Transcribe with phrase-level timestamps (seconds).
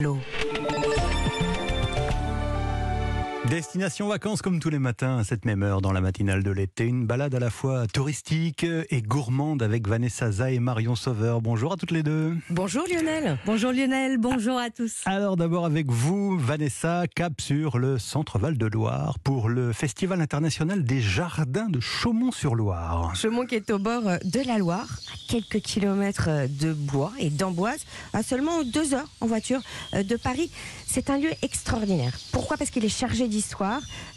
[0.00, 0.29] L'eau.
[3.50, 6.84] Destination vacances comme tous les matins à cette même heure dans la matinale de l'été.
[6.84, 11.40] Une balade à la fois touristique et gourmande avec Vanessa Za et Marion Sauveur.
[11.42, 12.36] Bonjour à toutes les deux.
[12.48, 13.40] Bonjour Lionel.
[13.46, 15.00] Bonjour Lionel, bonjour à tous.
[15.04, 20.20] Alors d'abord avec vous, Vanessa, cap sur le centre Val de Loire pour le Festival
[20.20, 23.16] international des jardins de Chaumont-sur-Loire.
[23.16, 27.84] Chaumont qui est au bord de la Loire, à quelques kilomètres de bois et d'Amboise,
[28.12, 29.60] à seulement deux heures en voiture
[29.92, 30.52] de Paris.
[30.86, 32.16] C'est un lieu extraordinaire.
[32.30, 32.56] Pourquoi?
[32.56, 33.39] Parce qu'il est chargé d'histoire.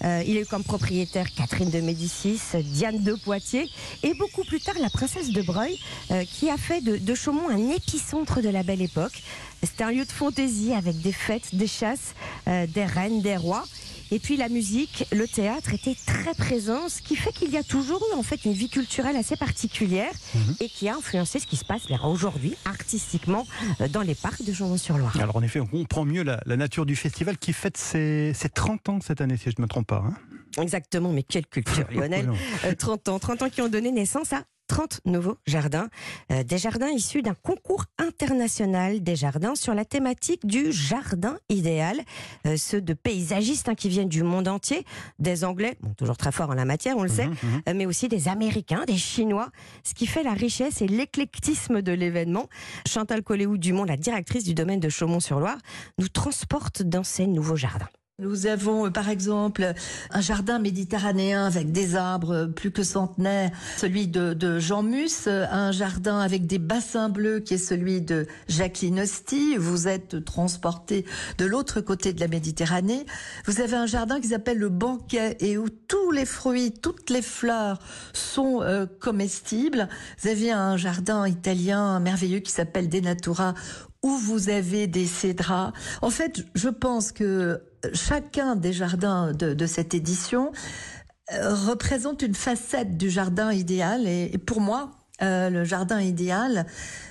[0.04, 3.70] Euh, il a eu comme propriétaire Catherine de Médicis, Diane de Poitiers
[4.04, 5.80] et beaucoup plus tard la princesse de Breuil
[6.12, 9.24] euh, qui a fait de, Chaumont un épicentre de la belle époque.
[9.62, 12.16] C'est un lieu de fantaisie avec des fêtes, des chasses,
[12.48, 13.64] euh, des reines, des rois.
[14.14, 17.64] Et puis la musique, le théâtre était très présent, ce qui fait qu'il y a
[17.64, 20.40] toujours eu en fait une vie culturelle assez particulière mmh.
[20.60, 23.48] et qui a influencé ce qui se passe aujourd'hui artistiquement
[23.90, 25.18] dans les parcs de Chaumont-sur-Loire.
[25.20, 28.50] Alors en effet, on comprend mieux la, la, nature du festival qui fête ses, ses
[28.50, 30.04] 30 ans cette année, si je ne me trompe pas.
[30.06, 30.14] Hein
[30.62, 32.30] Exactement, mais quelle culture, Lionel.
[32.66, 34.44] euh, 30 ans, 30 ans qui ont donné naissance à
[34.74, 35.88] 30 nouveaux jardins,
[36.32, 42.02] euh, des jardins issus d'un concours international des jardins sur la thématique du jardin idéal,
[42.48, 44.84] euh, ceux de paysagistes hein, qui viennent du monde entier,
[45.20, 47.62] des Anglais, bon, toujours très forts en la matière, on le sait, Mhm, mhm.
[47.70, 49.52] euh, mais aussi des Américains, des Chinois,
[49.84, 52.48] ce qui fait la richesse et l'éclectisme de l'événement.
[52.88, 55.60] Chantal Coléou-Dumont, la directrice du domaine de Chaumont-sur-Loire,
[56.00, 57.90] nous transporte dans ces nouveaux jardins.
[58.24, 59.74] Nous avons euh, par exemple
[60.10, 66.20] un jardin méditerranéen avec des arbres plus que centenaires, celui de, Jean Mus, un jardin
[66.20, 69.58] avec des bassins bleus qui est celui de Jacqueline Hosty.
[69.58, 71.06] Vous êtes transporté
[71.38, 73.06] de l'autre côté de la Méditerranée.
[73.46, 77.22] Vous avez un jardin qui s'appelle le banquet et où tous les fruits, toutes les
[77.22, 77.80] fleurs
[78.14, 79.90] sont euh, comestibles.
[80.22, 83.54] Vous avez un jardin italien merveilleux qui s'appelle Denatura
[84.02, 85.72] où vous avez des cédras.
[86.02, 87.62] En fait, je pense que
[87.94, 90.52] chacun des jardins de, de cette édition
[91.32, 94.08] euh, représente une facette du jardin idéal.
[94.08, 96.66] Et, et pour moi, euh, le jardin idéal,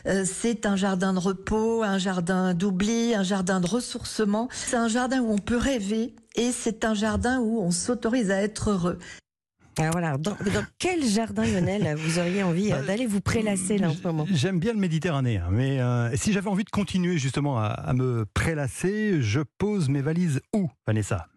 [0.06, 4.48] euh, c'est un jardin de repos, un jardin d'oubli, un jardin de ressourcement.
[4.52, 8.42] C'est un jardin où on peut rêver et c'est un jardin où on s'autorise à
[8.42, 8.98] être heureux.
[9.78, 13.88] Alors voilà, dans, dans, quel jardin, Lionel, vous auriez envie euh, d'aller vous prélasser là
[13.88, 14.26] en ce moment?
[14.30, 18.26] J'aime bien le Méditerranéen, mais euh, si j'avais envie de continuer justement à, à, me
[18.34, 21.28] prélasser, je pose mes valises où, Vanessa?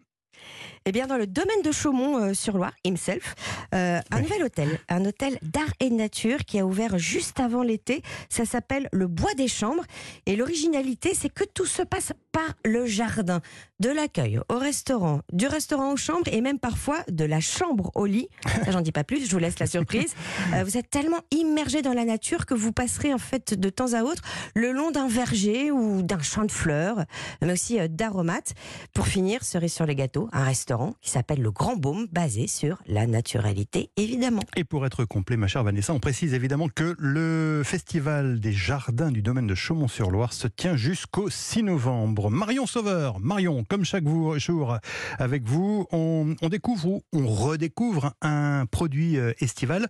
[0.88, 3.34] Eh bien, dans le domaine de Chaumont-sur-Loire, himself,
[3.74, 4.22] euh, un oui.
[4.22, 8.02] nouvel hôtel, un hôtel d'art et de nature qui a ouvert juste avant l'été.
[8.28, 9.82] Ça s'appelle le Bois des Chambres.
[10.26, 13.40] Et l'originalité, c'est que tout se passe par le jardin.
[13.78, 18.06] De l'accueil au restaurant, du restaurant aux chambres et même parfois de la chambre au
[18.06, 18.30] lit.
[18.64, 20.14] Ça, j'en dis pas plus, je vous laisse la surprise.
[20.54, 23.94] Euh, vous êtes tellement immergé dans la nature que vous passerez en fait de temps
[23.94, 24.22] à autre
[24.54, 27.04] le long d'un verger ou d'un champ de fleurs,
[27.42, 28.54] mais aussi euh, d'aromates.
[28.94, 32.78] Pour finir, cerise sur les gâteaux, un restaurant qui s'appelle le Grand Baume, basé sur
[32.86, 34.42] la naturalité, évidemment.
[34.56, 39.10] Et pour être complet, ma chère Vanessa, on précise évidemment que le Festival des Jardins
[39.10, 42.30] du domaine de Chaumont-sur-Loire se tient jusqu'au 6 novembre.
[42.30, 44.04] Marion Sauveur, Marion, comme chaque
[44.38, 44.78] jour
[45.18, 49.88] avec vous, on, on découvre ou on redécouvre un produit euh, estival.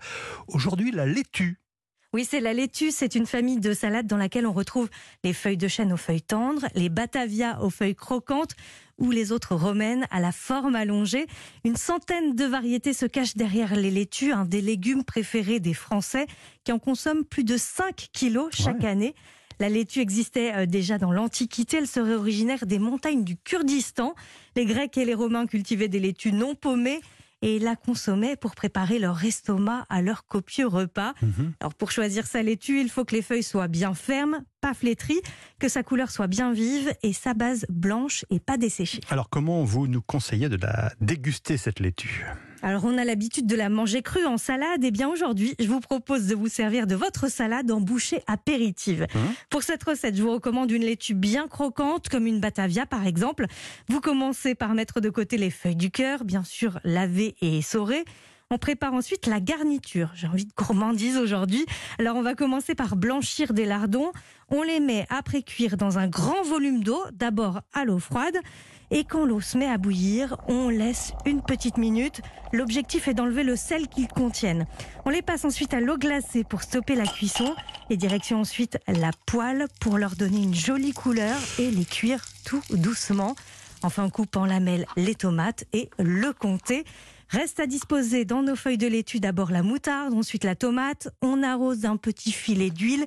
[0.48, 1.58] Aujourd'hui, la laitue.
[2.12, 2.92] Oui, c'est la laitue.
[2.92, 4.88] C'est une famille de salades dans laquelle on retrouve
[5.22, 8.54] les feuilles de chêne aux feuilles tendres, les batavia aux feuilles croquantes
[8.98, 11.26] ou les autres romaines à la forme allongée.
[11.64, 16.26] Une centaine de variétés se cachent derrière les laitues, un des légumes préférés des Français
[16.64, 18.88] qui en consomment plus de 5 kilos chaque ouais.
[18.88, 19.14] année.
[19.58, 21.78] La laitue existait déjà dans l'Antiquité.
[21.78, 24.14] Elle serait originaire des montagnes du Kurdistan.
[24.54, 27.00] Les Grecs et les Romains cultivaient des laitues non paumées
[27.42, 31.14] et la consommaient pour préparer leur estomac à leur copieux repas.
[31.22, 31.28] Mmh.
[31.60, 35.20] Alors pour choisir sa laitue, il faut que les feuilles soient bien fermes, pas flétries,
[35.58, 39.00] que sa couleur soit bien vive et sa base blanche et pas desséchée.
[39.10, 42.24] Alors comment vous nous conseillez de la déguster cette laitue?
[42.66, 45.78] Alors on a l'habitude de la manger crue en salade, et bien aujourd'hui je vous
[45.78, 49.06] propose de vous servir de votre salade en bouchée apéritive.
[49.14, 49.18] Mmh.
[49.50, 53.46] Pour cette recette, je vous recommande une laitue bien croquante, comme une batavia par exemple.
[53.88, 58.04] Vous commencez par mettre de côté les feuilles du cœur, bien sûr lavées et essorées.
[58.50, 60.10] On prépare ensuite la garniture.
[60.14, 61.66] J'ai envie de gourmandise aujourd'hui.
[62.00, 64.10] Alors on va commencer par blanchir des lardons.
[64.48, 68.36] On les met après cuire dans un grand volume d'eau, d'abord à l'eau froide.
[68.90, 72.20] Et quand l'eau se met à bouillir, on laisse une petite minute.
[72.52, 74.66] L'objectif est d'enlever le sel qu'ils contiennent.
[75.04, 77.54] On les passe ensuite à l'eau glacée pour stopper la cuisson.
[77.90, 82.62] Et direction ensuite la poêle pour leur donner une jolie couleur et les cuire tout
[82.70, 83.34] doucement.
[83.82, 86.84] Enfin, coupe en lamelles les tomates et le comté.
[87.28, 91.08] Reste à disposer dans nos feuilles de laitue d'abord la moutarde, ensuite la tomate.
[91.22, 93.04] On arrose d'un petit filet d'huile.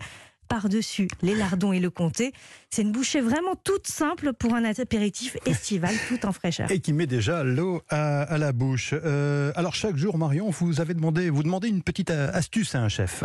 [0.50, 2.34] Par-dessus les lardons et le comté.
[2.70, 6.70] C'est une bouchée vraiment toute simple pour un apéritif estival tout en fraîcheur.
[6.72, 8.94] Et qui met déjà l'eau à, la bouche.
[8.94, 12.82] Euh, alors chaque jour, Marion, vous avez demandé, vous demandez une petite euh, astuce à
[12.82, 13.24] un chef.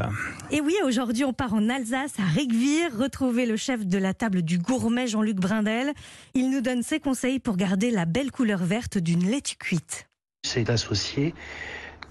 [0.51, 4.43] Et oui, aujourd'hui on part en Alsace, à Rigvire, retrouver le chef de la table
[4.43, 5.93] du gourmet Jean-Luc Brindel.
[6.35, 10.07] Il nous donne ses conseils pour garder la belle couleur verte d'une laitue cuite.
[10.43, 11.35] C'est d'associer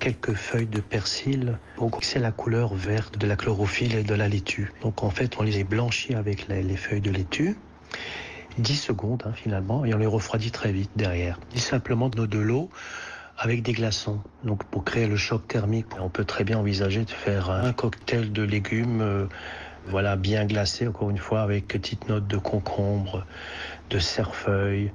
[0.03, 1.57] quelques feuilles de persil.
[2.01, 4.73] C'est la couleur verte de la chlorophylle et de la laitue.
[4.81, 7.55] Donc en fait, on les blanchit avec les, feuilles de laitue.
[8.57, 11.39] 10 secondes hein, finalement et on les refroidit très vite derrière.
[11.53, 12.69] Dit simplement de l'eau
[13.37, 14.19] avec des glaçons.
[14.43, 18.33] Donc pour créer le choc thermique, on peut très bien envisager de faire un cocktail
[18.33, 19.27] de légumes euh,
[19.87, 23.25] voilà bien glacé encore une fois avec petites notes de concombre,
[23.89, 24.91] de cerfeuil,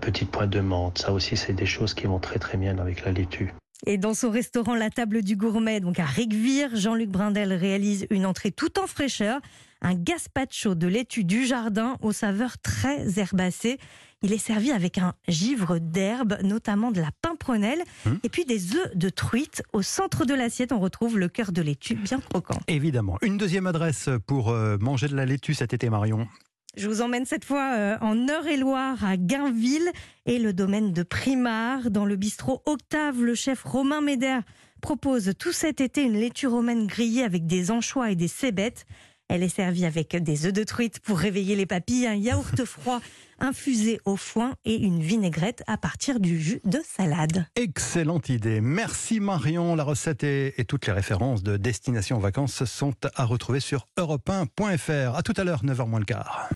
[0.00, 0.98] petite pointe de menthe.
[0.98, 3.52] Ça aussi c'est des choses qui vont très très bien avec la laitue.
[3.84, 8.26] Et dans son restaurant La Table du Gourmet, donc à Rigvire, Jean-Luc Brindel réalise une
[8.26, 9.40] entrée tout en fraîcheur,
[9.80, 13.78] un gazpacho de laitue du jardin aux saveurs très herbacées.
[14.22, 18.20] Il est servi avec un givre d'herbe, notamment de la pimprenelle, hum.
[18.22, 19.64] et puis des œufs de truite.
[19.72, 22.60] Au centre de l'assiette, on retrouve le cœur de laitue bien croquant.
[22.68, 23.18] Évidemment.
[23.20, 26.28] Une deuxième adresse pour euh, manger de la laitue cet été, Marion.
[26.74, 29.90] Je vous emmène cette fois euh, en Eure-et-Loire à Gainville
[30.24, 31.90] et le domaine de Primard.
[31.90, 34.42] Dans le bistrot Octave, le chef Romain Médère
[34.80, 38.86] propose tout cet été une laitue romaine grillée avec des anchois et des cébettes.
[39.28, 43.00] Elle est servie avec des œufs de truite pour réveiller les papilles, un yaourt froid
[43.38, 47.46] infusé au foin et une vinaigrette à partir du jus de salade.
[47.54, 48.62] Excellente idée.
[48.62, 49.74] Merci Marion.
[49.74, 55.16] La recette et, et toutes les références de Destination Vacances sont à retrouver sur europe1.fr.
[55.16, 56.48] À tout à l'heure, 9h moins le quart.